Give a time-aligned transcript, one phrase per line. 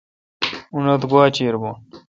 [0.73, 1.75] اونتھ گوا چیر بھون۔